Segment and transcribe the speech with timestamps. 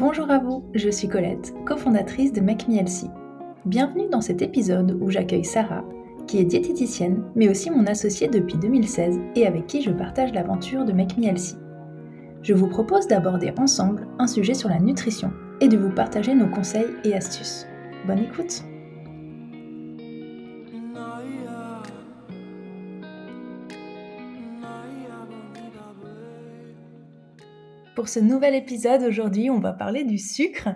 [0.00, 2.64] Bonjour à vous, je suis Colette, cofondatrice de Make.
[3.66, 5.84] Bienvenue dans cet épisode où j'accueille Sarah,
[6.26, 10.86] qui est diététicienne, mais aussi mon associée depuis 2016 et avec qui je partage l'aventure
[10.86, 11.16] de Make.
[12.40, 16.48] Je vous propose d'aborder ensemble un sujet sur la nutrition et de vous partager nos
[16.48, 17.66] conseils et astuces.
[18.06, 18.64] Bonne écoute
[27.96, 30.68] Pour ce nouvel épisode, aujourd'hui, on va parler du sucre.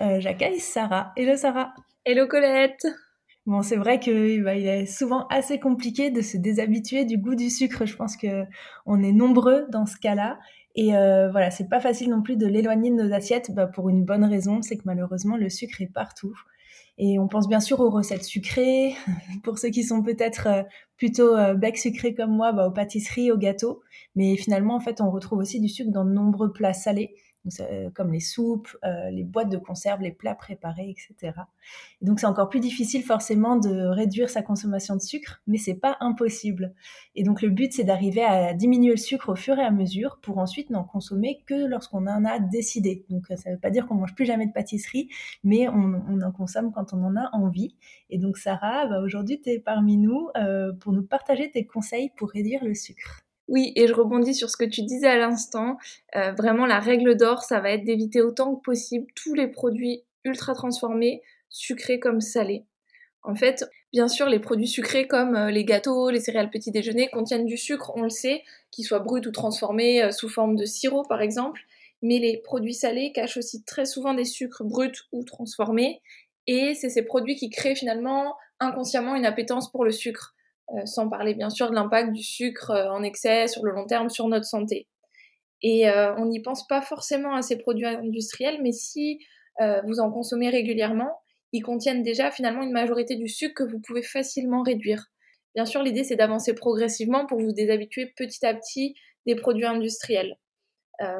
[0.00, 1.12] Euh, J'accueille Sarah.
[1.16, 1.74] Hello Sarah.
[2.06, 2.86] Hello Colette.
[3.44, 7.34] Bon, c'est vrai qu'il bah, il est souvent assez compliqué de se déshabituer du goût
[7.34, 7.84] du sucre.
[7.84, 8.44] Je pense que
[8.86, 10.38] on est nombreux dans ce cas-là.
[10.74, 13.90] Et euh, voilà, c'est pas facile non plus de l'éloigner de nos assiettes bah, pour
[13.90, 16.34] une bonne raison, c'est que malheureusement le sucre est partout.
[16.98, 18.94] Et on pense bien sûr aux recettes sucrées,
[19.44, 20.62] pour ceux qui sont peut-être euh,
[20.96, 23.82] plutôt euh, bec sucré comme moi, bah, aux pâtisseries, aux gâteaux.
[24.14, 27.14] Mais finalement, en fait, on retrouve aussi du sucre dans de nombreux plats salés
[27.60, 31.32] euh, comme les soupes, euh, les boîtes de conserve, les plats préparés, etc.
[32.00, 35.96] donc c'est encore plus difficile forcément de réduire sa consommation de sucre, mais c'est pas
[36.00, 36.74] impossible.
[37.14, 40.18] Et donc le but c'est d'arriver à diminuer le sucre au fur et à mesure
[40.22, 43.04] pour ensuite n'en consommer que lorsqu'on en a décidé.
[43.10, 45.08] Donc ça veut pas dire qu'on mange plus jamais de pâtisserie,
[45.42, 47.74] mais on, en consomme quand on en a envie.
[48.10, 52.10] Et donc Sarah, bah, aujourd'hui tu es parmi nous euh, pour nous partager tes conseils
[52.16, 53.24] pour réduire le sucre.
[53.48, 55.76] Oui, et je rebondis sur ce que tu disais à l'instant.
[56.16, 60.04] Euh, vraiment, la règle d'or, ça va être d'éviter autant que possible tous les produits
[60.24, 62.64] ultra transformés, sucrés comme salés.
[63.24, 67.08] En fait, bien sûr, les produits sucrés comme euh, les gâteaux, les céréales petit déjeuner
[67.08, 70.64] contiennent du sucre, on le sait, qu'ils soient bruts ou transformés euh, sous forme de
[70.64, 71.60] sirop par exemple.
[72.00, 76.00] Mais les produits salés cachent aussi très souvent des sucres bruts ou transformés.
[76.48, 80.34] Et c'est ces produits qui créent finalement inconsciemment une appétence pour le sucre.
[80.74, 83.84] Euh, sans parler bien sûr de l'impact du sucre euh, en excès sur le long
[83.86, 84.88] terme sur notre santé.
[85.60, 89.18] Et euh, on n'y pense pas forcément à ces produits industriels, mais si
[89.86, 91.20] vous en consommez régulièrement,
[91.52, 95.08] ils contiennent déjà finalement une majorité du sucre que vous pouvez facilement réduire.
[95.54, 98.94] Bien sûr, l'idée c'est d'avancer progressivement pour vous déshabituer petit à petit
[99.26, 100.38] des produits industriels.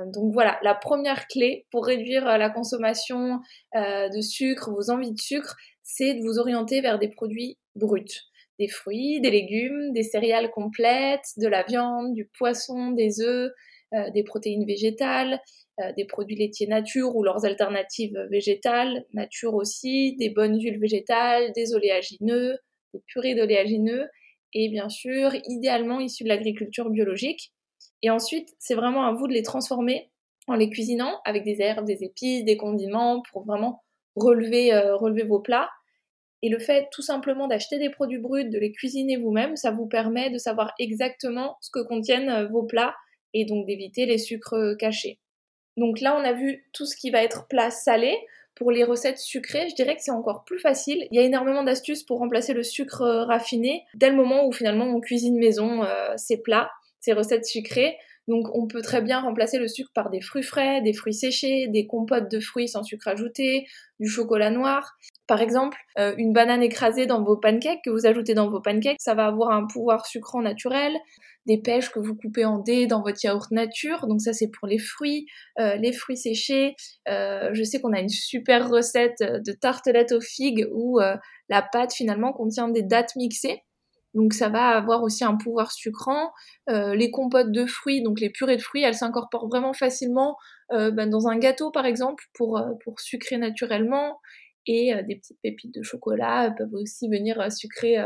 [0.06, 3.38] donc voilà, la première clé pour réduire la consommation
[3.74, 8.68] de sucre, vos envies de sucre, c'est de vous orienter vers des produits bruts des
[8.68, 13.50] fruits, des légumes, des céréales complètes, de la viande, du poisson, des œufs,
[13.94, 15.40] euh, des protéines végétales,
[15.80, 21.52] euh, des produits laitiers nature ou leurs alternatives végétales, nature aussi, des bonnes huiles végétales,
[21.52, 22.58] des oléagineux,
[22.94, 24.08] des purées d'oléagineux
[24.54, 27.52] et bien sûr, idéalement issus de l'agriculture biologique.
[28.02, 30.10] Et ensuite, c'est vraiment à vous de les transformer
[30.48, 33.82] en les cuisinant avec des herbes, des épices, des condiments pour vraiment
[34.16, 35.68] relever, euh, relever vos plats.
[36.42, 39.86] Et le fait tout simplement d'acheter des produits bruts, de les cuisiner vous-même, ça vous
[39.86, 42.94] permet de savoir exactement ce que contiennent euh, vos plats
[43.32, 45.20] et donc d'éviter les sucres euh, cachés.
[45.76, 48.16] Donc là, on a vu tout ce qui va être plat salé.
[48.54, 51.08] Pour les recettes sucrées, je dirais que c'est encore plus facile.
[51.10, 54.52] Il y a énormément d'astuces pour remplacer le sucre euh, raffiné dès le moment où
[54.52, 55.86] finalement on cuisine maison
[56.16, 56.70] ces plats,
[57.00, 57.96] ces recettes sucrées.
[58.28, 61.66] Donc on peut très bien remplacer le sucre par des fruits frais, des fruits séchés,
[61.68, 63.66] des compotes de fruits sans sucre ajouté,
[63.98, 64.96] du chocolat noir.
[65.26, 69.00] Par exemple, euh, une banane écrasée dans vos pancakes que vous ajoutez dans vos pancakes,
[69.00, 70.96] ça va avoir un pouvoir sucrant naturel.
[71.46, 74.68] Des pêches que vous coupez en dés dans votre yaourt nature, donc ça c'est pour
[74.68, 75.26] les fruits,
[75.58, 76.76] euh, les fruits séchés.
[77.08, 81.00] Euh, je sais qu'on a une super recette de tartelette aux figues où
[81.48, 83.62] la pâte finalement contient des dattes mixées.
[84.14, 86.32] Donc ça va avoir aussi un pouvoir sucrant.
[86.68, 90.36] Euh, les compotes de fruits, donc les purées de fruits, elles s'incorporent vraiment facilement
[90.72, 94.20] euh, ben, dans un gâteau par exemple pour, euh, pour sucrer naturellement.
[94.64, 97.96] Et des petites pépites de chocolat peuvent aussi venir sucrer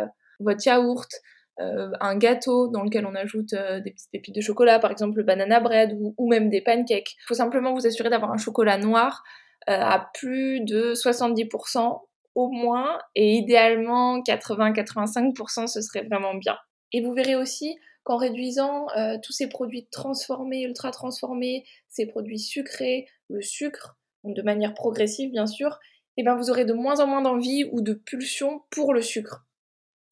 [0.40, 1.10] votre yaourt.
[1.58, 5.60] un gâteau dans lequel on ajoute des petites pépites de chocolat, par exemple le banana
[5.60, 7.12] bread ou, ou même des pancakes.
[7.12, 9.22] Il faut simplement vous assurer d'avoir un chocolat noir
[9.66, 12.00] à plus de 70%
[12.36, 16.56] au moins, et idéalement 80-85%, ce serait vraiment bien.
[16.92, 22.38] Et vous verrez aussi qu'en réduisant euh, tous ces produits transformés, ultra transformés, ces produits
[22.38, 25.78] sucrés, le sucre, de manière progressive bien sûr,
[26.18, 29.02] et eh ben vous aurez de moins en moins d'envie ou de pulsion pour le
[29.02, 29.46] sucre.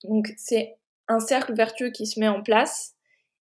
[0.05, 0.77] Donc c'est
[1.09, 2.95] un cercle vertueux qui se met en place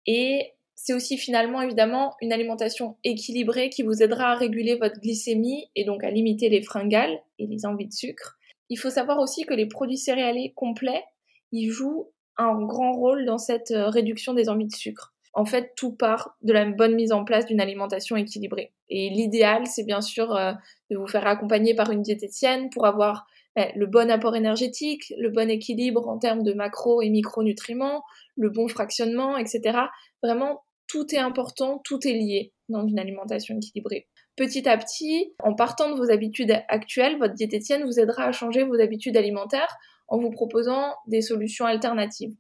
[0.07, 5.71] et c'est aussi finalement évidemment une alimentation équilibrée qui vous aidera à réguler votre glycémie
[5.75, 8.38] et donc à limiter les fringales et les envies de sucre.
[8.71, 11.05] Il faut savoir aussi que les produits céréaliers complets,
[11.53, 15.15] ils jouent un grand rôle dans cette euh, réduction des envies de sucre.
[15.35, 18.73] En fait, tout part de la bonne mise en place d'une alimentation équilibrée.
[18.89, 20.53] Et l'idéal, c'est bien sûr euh,
[20.91, 23.27] de vous faire accompagner par une diététicienne pour avoir
[23.57, 28.03] ben, le bon apport énergétique, le bon équilibre en termes de macro et micronutriments,
[28.37, 29.79] le bon fractionnement, etc.
[30.23, 34.09] Vraiment, tout est important, tout est lié dans une alimentation équilibrée.
[34.39, 38.63] Petit à petit, en partant de vos habitudes actuelles, votre diététicienne vous aidera à changer
[38.63, 39.77] vos habitudes alimentaires
[40.07, 42.35] en vous proposant des solutions alternatives.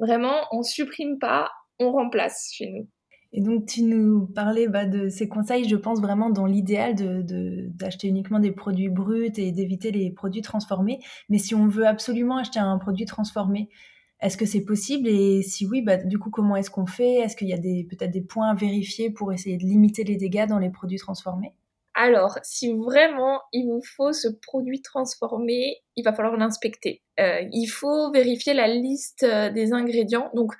[0.00, 2.88] Vraiment, on supprime pas, on remplace chez nous.
[3.32, 8.08] Et donc, tu nous parlais bah, de ces conseils, je pense vraiment dans l'idéal d'acheter
[8.08, 10.98] de, uniquement des produits bruts et d'éviter les produits transformés.
[11.28, 13.68] Mais si on veut absolument acheter un produit transformé,
[14.20, 17.14] est-ce que c'est possible Et si oui, bah, du coup, comment est-ce qu'on fait?
[17.14, 20.46] Est-ce qu'il y a peut-être des points à vérifier pour essayer de limiter les dégâts
[20.46, 21.54] dans les produits transformés?
[21.94, 27.02] Alors, si vraiment il vous faut ce produit transformé, il va falloir l'inspecter.
[27.18, 30.30] Euh, il faut vérifier la liste euh, des ingrédients.
[30.34, 30.52] Donc,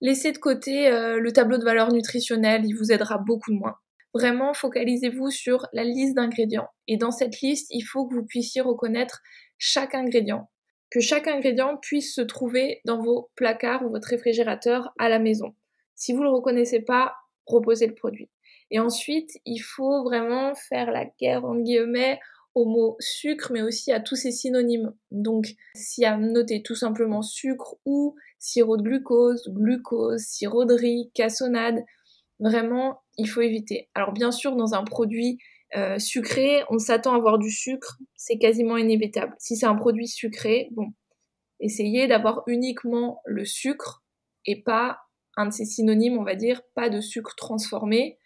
[0.00, 3.76] laissez de côté euh, le tableau de valeur nutritionnelle, il vous aidera beaucoup moins.
[4.14, 6.68] Vraiment, focalisez-vous sur la liste d'ingrédients.
[6.88, 9.20] Et dans cette liste, il faut que vous puissiez reconnaître
[9.58, 10.48] chaque ingrédient.
[10.90, 15.54] Que chaque ingrédient puisse se trouver dans vos placards ou votre réfrigérateur à la maison.
[15.94, 17.14] Si vous ne le reconnaissez pas,
[17.46, 18.28] reposez le produit.
[18.70, 22.18] Et ensuite, il faut vraiment faire la guerre, en guillemets,
[22.54, 24.92] au mot sucre, mais aussi à tous ses synonymes.
[25.10, 25.54] Donc,
[25.98, 31.84] y a noté tout simplement sucre ou sirop de glucose, glucose, sirop de riz, cassonade,
[32.38, 33.88] vraiment, il faut éviter.
[33.94, 35.38] Alors, bien sûr, dans un produit
[35.76, 39.34] euh, sucré, on s'attend à avoir du sucre, c'est quasiment inévitable.
[39.38, 40.92] Si c'est un produit sucré, bon,
[41.60, 44.02] essayez d'avoir uniquement le sucre
[44.46, 44.98] et pas
[45.36, 48.18] un de ses synonymes, on va dire, pas de sucre transformé,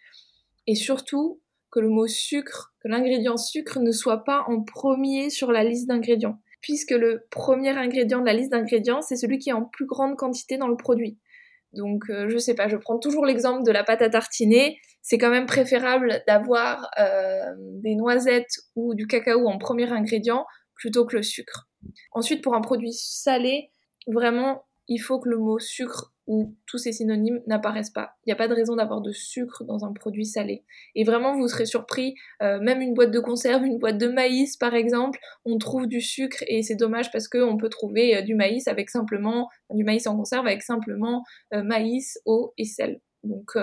[0.67, 5.51] et surtout que le mot sucre, que l'ingrédient sucre ne soit pas en premier sur
[5.51, 9.53] la liste d'ingrédients, puisque le premier ingrédient de la liste d'ingrédients, c'est celui qui est
[9.53, 11.19] en plus grande quantité dans le produit.
[11.73, 14.79] Donc, euh, je sais pas, je prends toujours l'exemple de la pâte à tartiner.
[15.07, 21.05] C'est quand même préférable d'avoir euh, des noisettes ou du cacao en premier ingrédient plutôt
[21.05, 21.69] que le sucre.
[22.11, 23.69] Ensuite, pour un produit salé,
[24.07, 28.15] vraiment, il faut que le mot sucre où tous ces synonymes n'apparaissent pas.
[28.25, 30.65] Il n'y a pas de raison d'avoir de sucre dans un produit salé.
[30.95, 34.57] Et vraiment, vous serez surpris, euh, même une boîte de conserve, une boîte de maïs
[34.57, 38.33] par exemple, on trouve du sucre et c'est dommage parce qu'on peut trouver euh, du
[38.33, 41.23] maïs avec simplement, du maïs en conserve avec simplement
[41.53, 43.01] euh, maïs, eau et sel.
[43.23, 43.55] Donc,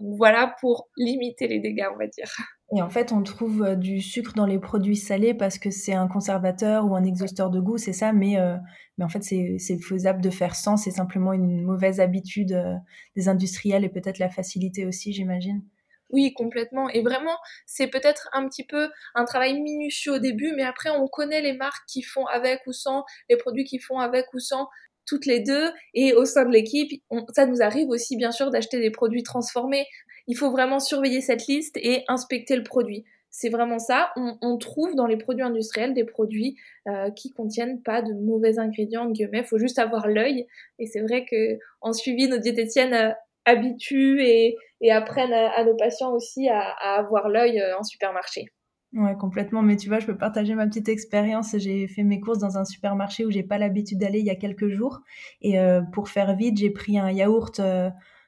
[0.00, 2.30] donc voilà pour limiter les dégâts, on va dire.
[2.76, 5.92] Et en fait, on trouve euh, du sucre dans les produits salés parce que c'est
[5.92, 8.56] un conservateur ou un exhausteur de goût, c'est ça, mais, euh,
[8.98, 12.74] mais en fait, c'est faisable de faire sans, c'est simplement une mauvaise habitude euh,
[13.16, 15.62] des industriels et peut-être la facilité aussi, j'imagine.
[16.10, 16.88] Oui, complètement.
[16.90, 17.36] Et vraiment,
[17.66, 21.56] c'est peut-être un petit peu un travail minutieux au début, mais après, on connaît les
[21.56, 24.68] marques qui font avec ou sans, les produits qui font avec ou sans
[25.06, 26.90] toutes les deux et au sein de l'équipe,
[27.34, 29.86] ça nous arrive aussi bien sûr d'acheter des produits transformés
[30.26, 33.04] il faut vraiment surveiller cette liste et inspecter le produit.
[33.30, 34.12] C'est vraiment ça.
[34.16, 36.56] On, trouve dans les produits industriels des produits
[36.86, 40.46] euh, qui contiennent pas de mauvais ingrédients, Il faut juste avoir l'œil.
[40.78, 43.10] Et c'est vrai que en suivi, nos diététiciennes euh,
[43.44, 44.56] habituent et,
[44.88, 46.60] apprennent à, nos patients aussi à,
[46.96, 48.46] avoir l'œil euh, en supermarché.
[48.94, 49.62] Ouais, complètement.
[49.62, 51.56] Mais tu vois, je peux partager ma petite expérience.
[51.58, 54.36] J'ai fait mes courses dans un supermarché où j'ai pas l'habitude d'aller il y a
[54.36, 55.00] quelques jours.
[55.42, 55.56] Et
[55.92, 57.60] pour faire vite, j'ai pris un yaourt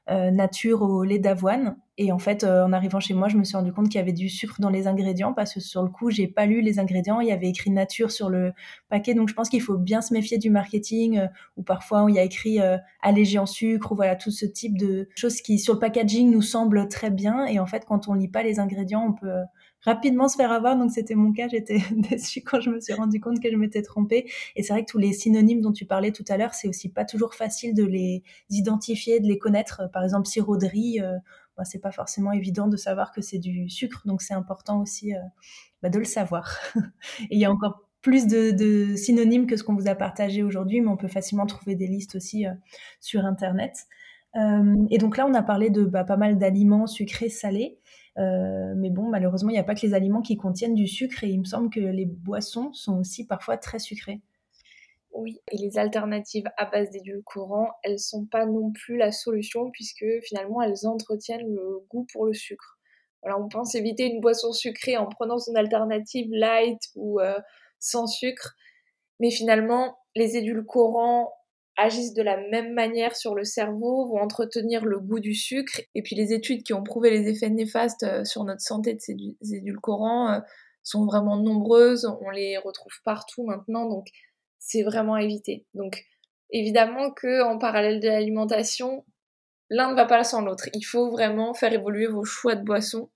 [0.08, 1.76] euh, nature au lait d'avoine.
[1.98, 4.00] Et en fait, euh, en arrivant chez moi, je me suis rendu compte qu'il y
[4.00, 6.78] avait du sucre dans les ingrédients parce que sur le coup, j'ai pas lu les
[6.78, 7.20] ingrédients.
[7.20, 8.52] Il y avait écrit nature sur le
[8.88, 9.14] paquet.
[9.14, 11.26] Donc, je pense qu'il faut bien se méfier du marketing euh,
[11.56, 12.60] ou parfois il y a écrit
[13.02, 16.42] allégé en sucre ou voilà tout ce type de choses qui sur le packaging nous
[16.42, 17.44] semblent très bien.
[17.46, 19.32] Et en fait, quand on lit pas les ingrédients, on peut
[19.82, 20.76] rapidement se faire avoir.
[20.76, 21.48] Donc c'était mon cas.
[21.48, 24.30] J'étais déçue quand je me suis rendu compte que je m'étais trompée.
[24.56, 26.88] Et c'est vrai que tous les synonymes dont tu parlais tout à l'heure, c'est aussi
[26.88, 29.82] pas toujours facile de les identifier, de les connaître.
[29.92, 31.16] Par exemple, sirop de riz, euh,
[31.56, 34.02] bah, c'est pas forcément évident de savoir que c'est du sucre.
[34.06, 35.20] Donc c'est important aussi euh,
[35.82, 36.58] bah, de le savoir.
[37.30, 40.80] Et il y a encore plus de, synonymes que ce qu'on vous a partagé aujourd'hui,
[40.80, 42.52] mais on peut facilement trouver des listes aussi euh,
[43.00, 43.86] sur Internet.
[44.90, 47.78] Et donc là, on a parlé de bah, pas mal d'aliments sucrés, salés.
[48.18, 51.24] Euh, mais bon, malheureusement, il n'y a pas que les aliments qui contiennent du sucre
[51.24, 54.20] et il me semble que les boissons sont aussi parfois très sucrées.
[55.12, 60.04] Oui, et les alternatives à base d'édulcorants, elles sont pas non plus la solution puisque
[60.24, 62.78] finalement elles entretiennent le goût pour le sucre.
[63.22, 67.38] Alors on pense éviter une boisson sucrée en prenant son alternative light ou euh,
[67.78, 68.56] sans sucre,
[69.18, 71.32] mais finalement les édulcorants
[71.76, 75.80] agissent de la même manière sur le cerveau, vont entretenir le goût du sucre.
[75.94, 79.00] Et puis les études qui ont prouvé les effets néfastes euh, sur notre santé de
[79.00, 79.16] ces
[79.54, 80.40] édulcorants euh,
[80.82, 82.06] sont vraiment nombreuses.
[82.20, 84.06] On les retrouve partout maintenant, donc
[84.58, 85.66] c'est vraiment à éviter.
[85.74, 86.04] Donc
[86.50, 89.04] évidemment que en parallèle de l'alimentation,
[89.68, 90.68] l'un ne va pas sans l'autre.
[90.74, 93.10] Il faut vraiment faire évoluer vos choix de boissons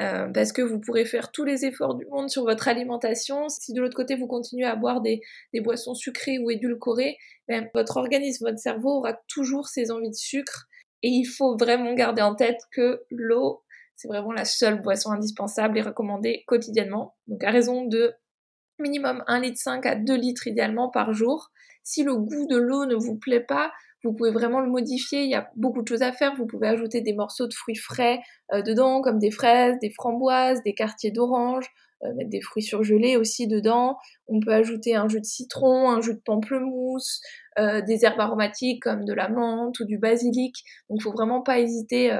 [0.00, 3.48] euh, parce que vous pourrez faire tous les efforts du monde sur votre alimentation.
[3.48, 5.20] Si de l'autre côté vous continuez à boire des,
[5.60, 7.18] boissons sucrées ou édulcorées,
[7.48, 10.66] ben, votre organisme, votre cerveau aura toujours ses envies de sucre.
[11.02, 13.62] Et il faut vraiment garder en tête que l'eau,
[13.96, 17.16] c'est vraiment la seule boisson indispensable et recommandée quotidiennement.
[17.26, 18.14] Donc à raison de
[18.78, 21.50] minimum 1,5 litre à 2 litres idéalement par jour.
[21.84, 23.72] Si le goût de l'eau ne vous plaît pas,
[24.04, 25.22] vous pouvez vraiment le modifier.
[25.22, 26.34] Il y a beaucoup de choses à faire.
[26.36, 28.20] Vous pouvez ajouter des morceaux de fruits frais
[28.52, 31.66] euh, dedans, comme des fraises, des framboises, des quartiers d'orange,
[32.02, 33.96] euh, mettre des fruits surgelés aussi dedans.
[34.26, 37.20] On peut ajouter un jus de citron, un jus de pamplemousse,
[37.58, 40.56] euh, des herbes aromatiques comme de la menthe ou du basilic.
[40.88, 42.10] Donc, il faut vraiment pas hésiter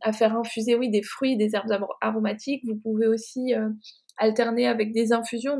[0.00, 2.62] à faire infuser, oui, des fruits, des herbes aromatiques.
[2.66, 3.52] Vous pouvez aussi
[4.16, 5.56] alterner avec des infusions.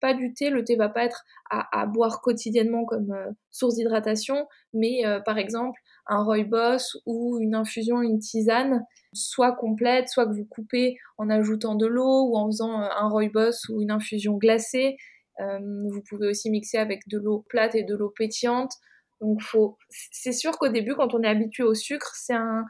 [0.00, 0.50] Pas du thé.
[0.50, 5.38] Le thé va pas être à, boire quotidiennement comme euh, source d'hydratation, mais euh, par
[5.38, 11.28] exemple un rooibos ou une infusion, une tisane, soit complète, soit que vous coupez en
[11.30, 14.96] ajoutant de l'eau ou en faisant euh, un rooibos ou une infusion glacée.
[15.38, 18.72] vous pouvez aussi mixer avec de l'eau plate et de l'eau pétillante.
[19.20, 22.64] Donc faut, c'est sûr qu'au début, quand on est habitué au sucre, c'est un,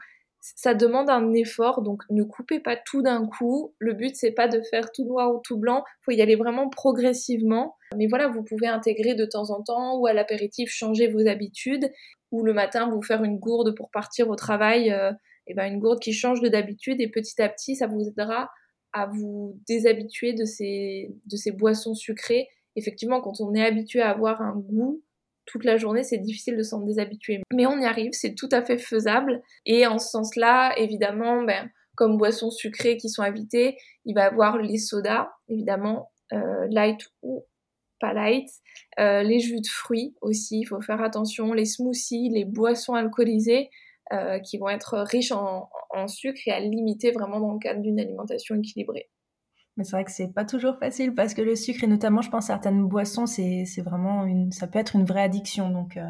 [0.55, 3.73] ça demande un effort, donc ne coupez pas tout d'un coup.
[3.79, 6.69] Le but c'est pas de faire tout noir ou tout blanc, faut y aller vraiment
[6.69, 7.75] progressivement.
[7.95, 11.91] Mais voilà, vous pouvez intégrer de temps en temps ou à l'apéritif changer vos habitudes
[12.31, 15.11] ou le matin vous faire une gourde pour partir au travail, et euh,
[15.47, 18.49] eh ben une gourde qui change de d'habitude et petit à petit ça vous aidera
[18.93, 22.47] à vous déshabituer de ces de ces boissons sucrées.
[22.75, 25.01] Effectivement, quand on est habitué à avoir un goût,
[25.47, 27.41] toute la journée, c'est difficile de s'en déshabituer.
[27.53, 29.41] Mais on y arrive, c'est tout à fait faisable.
[29.65, 34.27] Et en ce sens-là, évidemment, ben, comme boissons sucrées qui sont invitées, il va y
[34.27, 37.45] avoir les sodas, évidemment, euh, light ou
[37.99, 38.47] pas light,
[38.99, 43.71] euh, les jus de fruits aussi, il faut faire attention, les smoothies, les boissons alcoolisées
[44.13, 47.99] euh, qui vont être riches en sucre et à limiter vraiment dans le cadre d'une
[47.99, 49.09] alimentation équilibrée.
[49.77, 52.29] Mais c'est vrai que c'est pas toujours facile parce que le sucre et notamment, je
[52.29, 55.69] pense, certaines boissons, c'est, vraiment une, ça peut être une vraie addiction.
[55.69, 56.01] Donc, euh,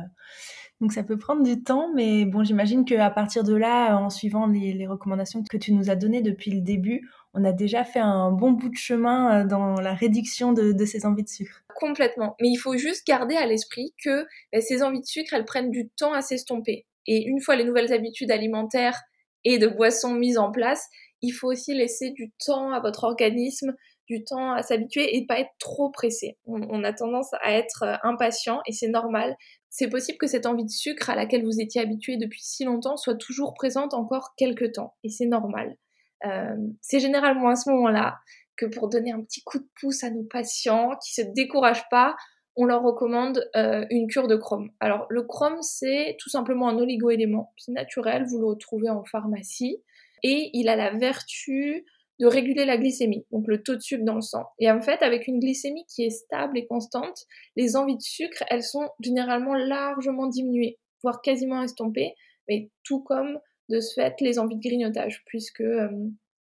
[0.79, 1.91] donc ça peut prendre du temps.
[1.93, 5.95] Mais bon, j'imagine qu'à partir de là, en suivant les, recommandations que tu nous as
[5.95, 9.79] données depuis le début, on a déjà fait un bon bout de chemin euh, dans
[9.81, 11.63] la réduction de, ces envies de sucre.
[11.75, 12.35] Complètement.
[12.41, 15.71] Mais il faut juste garder à l'esprit que ben, ces envies de sucre, elles prennent
[15.71, 16.85] du temps à s'estomper.
[17.05, 19.01] Et une fois les nouvelles habitudes alimentaires
[19.43, 20.89] et de boissons mises en place,
[21.21, 23.73] il faut aussi laisser du temps à votre organisme,
[24.07, 26.37] du temps à s'habituer et pas être trop pressé.
[26.45, 29.35] On, a tendance à être euh, impatient et c'est normal.
[29.69, 32.97] C'est possible que cette envie de sucre à laquelle vous étiez habitué depuis si longtemps
[32.97, 35.75] soit toujours présente encore quelques temps et c'est normal.
[36.25, 38.17] Euh, c'est généralement à ce moment-là
[38.55, 42.15] que pour donner un petit coup de pouce à nos patients qui se découragent pas,
[42.55, 44.71] on leur recommande euh, une cure de chrome.
[44.79, 49.83] Alors le chrome c'est tout simplement un oligoélément, c'est naturel, vous le retrouvez en pharmacie
[50.23, 51.85] et il a la vertu
[52.19, 54.45] de réguler la glycémie, donc le taux de sucre dans le sang.
[54.59, 58.43] Et en fait, avec une glycémie qui est stable et constante, les envies de sucre,
[58.49, 62.15] elles sont généralement largement diminuées, voire quasiment estompées,
[62.49, 65.89] mais tout comme de ce fait les envies de grignotage, puisque euh,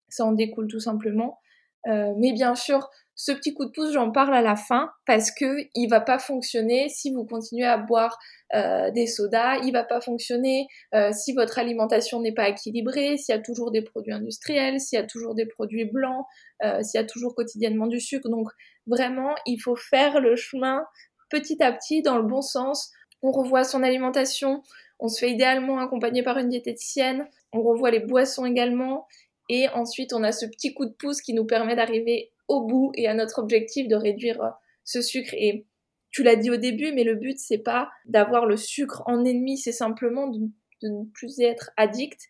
[0.08, 1.38] ça en découle tout simplement.
[1.86, 2.88] Euh, mais bien sûr,
[3.20, 6.20] ce petit coup de pouce, j'en parle à la fin parce que il va pas
[6.20, 8.16] fonctionner si vous continuez à boire
[8.54, 13.34] euh, des sodas, il va pas fonctionner euh, si votre alimentation n'est pas équilibrée, s'il
[13.34, 16.26] y a toujours des produits industriels, s'il y a toujours des produits blancs,
[16.62, 18.28] euh, s'il y a toujours quotidiennement du sucre.
[18.28, 18.50] Donc
[18.86, 20.84] vraiment, il faut faire le chemin
[21.28, 22.92] petit à petit dans le bon sens.
[23.22, 24.62] On revoit son alimentation,
[25.00, 29.08] on se fait idéalement accompagner par une diététicienne, on revoit les boissons également
[29.48, 32.92] et ensuite on a ce petit coup de pouce qui nous permet d'arriver au bout
[32.94, 34.50] et à notre objectif de réduire euh,
[34.84, 35.34] ce sucre.
[35.34, 35.66] Et
[36.10, 39.58] tu l'as dit au début, mais le but c'est pas d'avoir le sucre en ennemi,
[39.58, 40.40] c'est simplement de,
[40.82, 42.28] ne plus être addict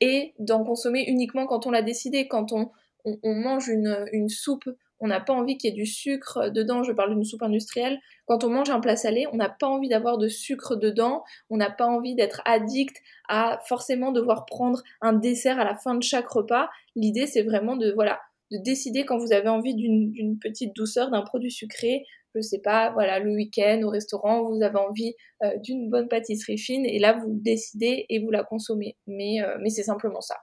[0.00, 2.28] et d'en consommer uniquement quand on l'a décidé.
[2.28, 2.70] Quand on,
[3.04, 4.68] on, mange une, une, soupe,
[5.00, 7.98] on n'a pas envie qu'il y ait du sucre dedans, je parle d'une soupe industrielle.
[8.26, 11.56] Quand on mange un plat salé, on n'a pas envie d'avoir de sucre dedans, on
[11.56, 12.96] n'a pas envie d'être addict
[13.28, 16.70] à forcément devoir prendre un dessert à la fin de chaque repas.
[16.94, 18.20] L'idée c'est vraiment de voilà
[18.50, 22.04] de décider quand vous avez envie d'une petite douceur, d'un produit sucré.
[22.34, 26.58] Je sais pas, voilà, le week-end au restaurant, vous avez envie euh, d'une bonne pâtisserie
[26.58, 28.96] fine et là vous décidez et vous la consommez.
[29.06, 30.36] Mais, euh, mais c'est simplement ça.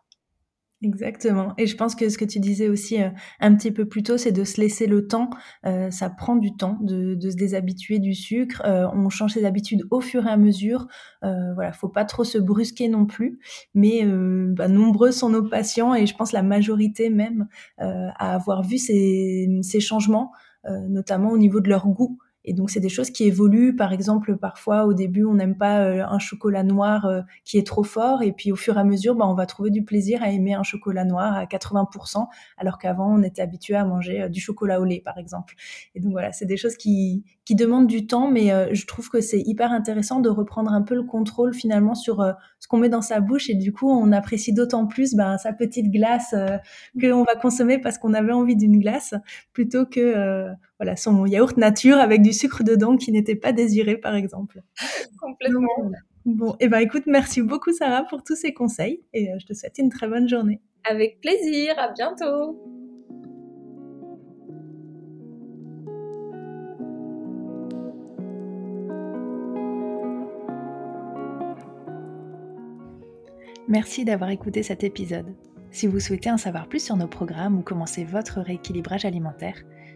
[0.86, 1.54] Exactement.
[1.58, 4.18] Et je pense que ce que tu disais aussi euh, un petit peu plus tôt,
[4.18, 5.32] c'est de se laisser le temps.
[5.66, 8.62] Euh, ça prend du temps de, de se déshabituer du sucre.
[8.66, 10.88] Euh, on change ses habitudes au fur et à mesure.
[11.56, 13.40] Voilà, faut pas trop se brusquer non plus.
[13.74, 17.48] Mais bah, nombreux sont nos patients et je pense la majorité même
[17.80, 20.32] à avoir vu ces, ces changements,
[20.88, 23.76] notamment au niveau de leur goût Et donc, c'est des choses qui évoluent.
[23.76, 27.66] Par exemple, parfois, au début, on n'aime pas euh, un chocolat noir euh, qui est
[27.66, 28.22] trop fort.
[28.22, 30.54] Et puis, au fur et à mesure, bah, on va trouver du plaisir à aimer
[30.54, 34.80] un chocolat noir à 80%, alors qu'avant, on était habitué à manger euh, du chocolat
[34.80, 35.56] au lait, par exemple.
[35.96, 39.22] Et donc, voilà, c'est des choses qui, qui demandent du temps, mais je trouve que
[39.22, 42.24] c'est hyper intéressant de reprendre un peu le contrôle finalement sur
[42.60, 43.50] ce qu'on met dans sa bouche.
[43.50, 46.32] Et du coup, on apprécie d'autant plus bah, sa petite glace
[47.00, 49.14] que qu'on va consommer parce qu'on avait envie d'une glace,
[49.54, 50.48] plutôt que
[50.80, 54.62] voilà, son yaourt nature avec du sucre dedans qui n'était pas désiré, par exemple.
[55.20, 55.68] Complètement.
[56.26, 59.46] bon, et eh ben écoute, merci beaucoup Sarah pour tous ces conseils et euh, je
[59.46, 60.60] te souhaite une très bonne journée.
[60.84, 62.62] Avec plaisir, à bientôt.
[73.68, 75.34] Merci d'avoir écouté cet épisode.
[75.72, 79.64] Si vous souhaitez en savoir plus sur nos programmes ou commencer votre rééquilibrage alimentaire,